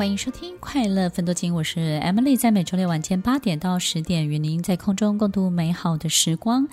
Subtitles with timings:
[0.00, 6.66] 欢迎收听《快乐分多金》，我是 Emily，在每周六晚间八点到十点，与您在空中共度美好的时光。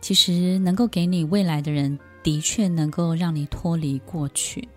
[0.00, 4.68] 其实，能够给你未来的人，的确能够让你脱离过去。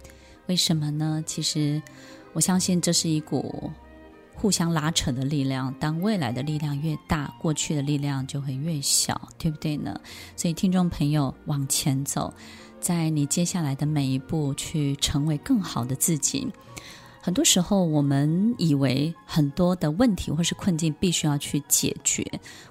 [0.48, 1.24] 为什么呢？
[1.28, 1.80] 其实，
[2.34, 3.70] 我相信这是一股
[4.34, 5.72] 互相拉扯的力量。
[5.80, 10.02] 当未来的力量越大，过去的力量就会越小，对不对呢？
[10.36, 12.34] 所以，听众朋友，往前走，
[12.80, 16.52] 在你接下来的每一步，去成为更好的自己。
[17.26, 22.24] 很多时候，我们以为很多的问题或是困境必须要去解决，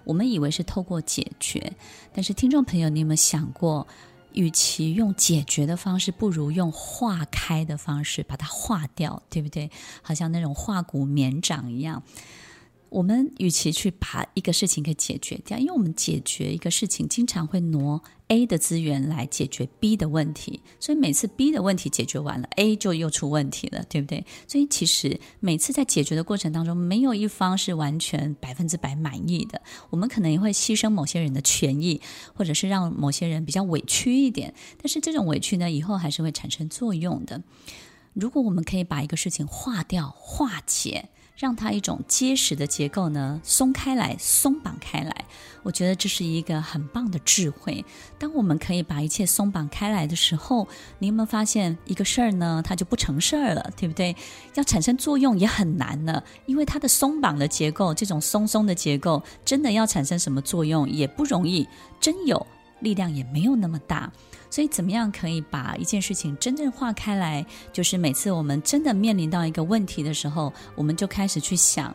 [0.04, 1.72] 我们以为是透过解决。
[2.12, 3.84] 但是，听众朋友，你有没有想过，
[4.32, 9.68] 与其用解决的方式，不如用化开的方式把它化掉，对不对？
[10.02, 12.00] 好像那种化骨绵掌一样。
[12.94, 24.24] 我们与其去把一个事情给解决掉，因为我们解决一个事情，经常会挪 A 的资源来解决 B 的问题，所以每次 B 的问题解决完了，A 就又出问题了，对不对？
[24.46, 29.60] 所以其实每次在解决的过程当中，没有一方是完全百分之百满意的。
[29.90, 32.01] 我们可能也会牺牲某些人的权益，
[32.32, 37.42] 或者是让某些人比较委屈一点，但是这种委屈呢，以后还是会产生作用的。
[38.12, 41.08] 如果我们可以把一个事情化掉、化解。
[41.37, 45.24] 让它一种结实的结构呢，松开来、松绑开来，
[45.65, 47.85] 我觉得这是一个很棒的智慧。
[48.18, 50.68] 当我们可以把一切松绑开来的时候，
[51.01, 52.63] 你有没有发现一个事儿呢？
[52.65, 54.15] 它就不成事儿了，对不对？
[54.54, 61.66] 要产生作用也很难了，因为它的松绑的结构，这种松松的结构，真的要产生什么作用也不容易，
[61.98, 62.46] 真有
[62.79, 64.12] 力量也没有那么大。
[64.55, 67.44] 所以，怎么样可以把一件事情真正化开来？
[67.72, 71.93] 就是每次我们真的面临到一个问题的时候，我们就开始去想：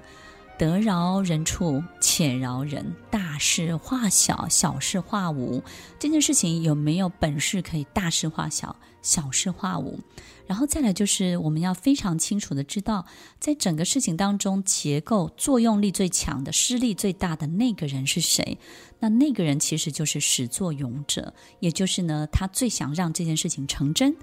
[0.60, 5.64] 得饶人处且饶人，大事化小，小事化无。
[5.98, 9.98] 这件事情有没有本事可以大事化小，小事化无？
[10.46, 13.06] 然后再来就是，我们要非常清楚的知道，
[13.40, 18.58] 在整个事情当中，结构作用力最强的、施力最大的那个人是谁？
[19.00, 24.14] 那那个人其实就是始作俑者，也就是呢，他最想让这件事情成真。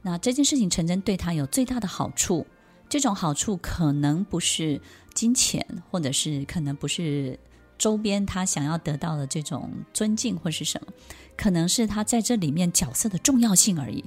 [0.00, 2.46] 那这件事情成真对他有最大的好处，
[2.94, 4.80] 这种好处可能不是
[5.14, 7.36] 金钱，或者是可能不是
[7.76, 10.92] 周边他想要得到的这种尊敬或是什么，
[11.36, 14.04] 可能是他在这里面角色的重要性而已。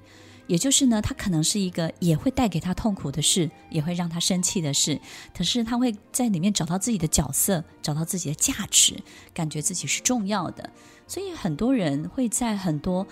[0.48, 4.98] 也就是呢，他可能是一个也会带给他痛苦的事，也会让他生气的事。
[5.38, 8.96] 可是他会在里面找到自己的角色，找到自己的价值，
[9.34, 10.70] 感觉自己是重要的。
[11.10, 13.06] 所以很多人会在很多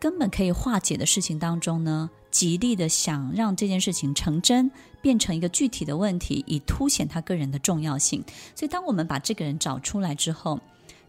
[0.00, 4.68] 根本可以化解的事情当中呢，极力的想让这件事情成真，
[5.00, 8.24] 变成一个具体的问题，以凸显他个人的重要性。
[8.56, 10.58] 所以当我们把这个人找出来之后，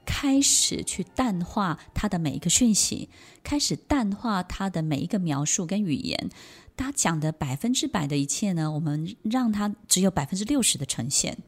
[0.05, 3.09] 开始去淡化他的每一个讯息，
[3.43, 6.29] 开始淡化他的每一个描述跟语言。
[6.77, 11.39] 他讲的百分之百的一切呢，我们让他只有百分之六十的呈现，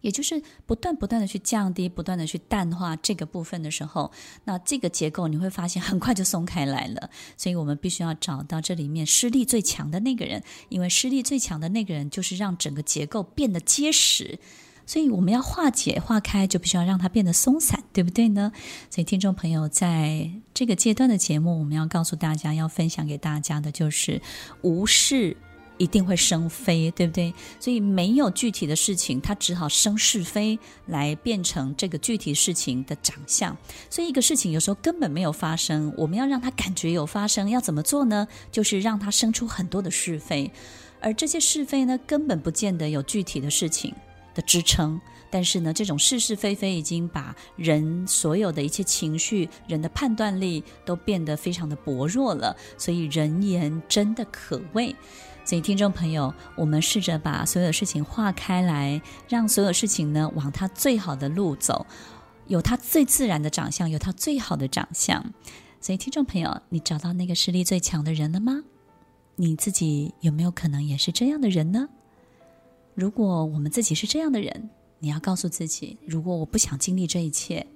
[0.00, 4.10] 也就是不断不断的去降低，不断的去淡化这个部分的时候，
[4.44, 7.10] 那这个结构你会发现很快就松开来了。
[7.36, 14.38] 所以我们必须要找到这里面施力最强的那个人，因为施力最强的那个人就是让整个结构变得结实。
[14.86, 18.50] 所以我们要化解、化开，就必须要让它变得松散，对不对呢？
[18.90, 24.20] 所以听众朋友，在这个阶段的节目，我们要告诉大家，要分享给大家的就是：
[24.62, 25.36] 无视
[25.80, 27.32] 一定会生非，对不对？
[27.58, 33.56] 所以没有具体的事情，它只好生是非来变成这个具体事情的长相。
[33.88, 38.28] 所以一个事情有时候根本没有发生，我们要让它感觉有发生，要怎么做呢？
[38.52, 40.52] 就是让它生出很多的是非，
[41.00, 43.94] 而这些是非呢，根本不见得有具体的事情
[44.34, 52.54] 的支撑，但是呢，这种是是非非已经把人所有的一切情绪、人的判断力都变得非常的薄弱了。
[52.76, 54.94] 所以人言真的可畏。
[55.50, 61.84] 所以听众朋友，我们试着把所有的事情化开来，让所有事情呢往它最好的路走，
[62.46, 65.20] 有它最自然的长相，有它最好的长相。
[65.80, 68.62] 所以听众朋友，你找到那个实力最强的人了吗？
[69.34, 71.88] 你自己有没有可能也是这样的人呢？
[72.94, 74.70] 如果我们自己是这样的人，
[75.00, 77.66] 你要告诉自己：如果我不想经历这一切，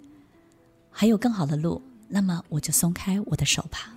[0.93, 3.97] 还有更好的路，那么我就松开我的手吧。